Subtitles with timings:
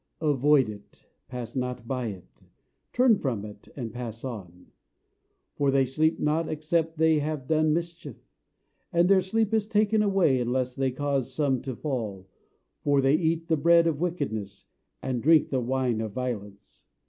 [0.21, 2.41] Avoid it, Pass not by it;
[2.91, 4.71] Turn from it, And pass on.
[5.53, 8.17] For they sleep not, except they have done mischief;
[8.91, 12.27] And their sleep is taken away, unless they cause some to fall.
[12.83, 14.65] For they eat the bread of wickedness,
[15.03, 16.83] And drink the wine of violence.